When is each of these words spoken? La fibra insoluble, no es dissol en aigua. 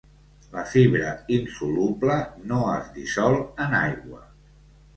La 0.53 0.61
fibra 0.71 1.11
insoluble, 1.35 2.17
no 2.53 2.63
es 2.79 2.89
dissol 2.99 3.39
en 3.67 3.79
aigua. 3.85 4.27